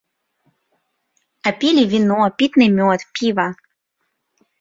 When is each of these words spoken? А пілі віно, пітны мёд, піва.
А 1.49 1.51
пілі 1.63 1.83
віно, 1.91 2.17
пітны 2.39 2.65
мёд, 2.79 2.99
піва. 3.19 3.47